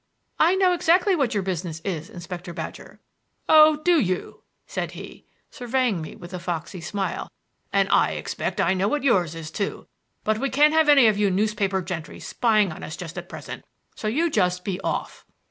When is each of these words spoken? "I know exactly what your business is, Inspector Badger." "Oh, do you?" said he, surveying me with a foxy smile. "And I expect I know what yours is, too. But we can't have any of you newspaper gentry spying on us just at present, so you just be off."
"I 0.39 0.55
know 0.55 0.73
exactly 0.73 1.15
what 1.15 1.35
your 1.35 1.43
business 1.43 1.79
is, 1.81 2.09
Inspector 2.09 2.51
Badger." 2.55 2.99
"Oh, 3.47 3.75
do 3.85 3.99
you?" 3.99 4.41
said 4.65 4.93
he, 4.93 5.25
surveying 5.51 6.01
me 6.01 6.15
with 6.15 6.33
a 6.33 6.39
foxy 6.39 6.81
smile. 6.81 7.31
"And 7.71 7.87
I 7.89 8.13
expect 8.13 8.59
I 8.59 8.73
know 8.73 8.87
what 8.87 9.03
yours 9.03 9.35
is, 9.35 9.51
too. 9.51 9.85
But 10.23 10.39
we 10.39 10.49
can't 10.49 10.73
have 10.73 10.89
any 10.89 11.05
of 11.05 11.19
you 11.19 11.29
newspaper 11.29 11.83
gentry 11.83 12.19
spying 12.19 12.71
on 12.71 12.81
us 12.81 12.97
just 12.97 13.15
at 13.15 13.29
present, 13.29 13.63
so 13.95 14.07
you 14.07 14.31
just 14.31 14.65
be 14.65 14.81
off." 14.81 15.23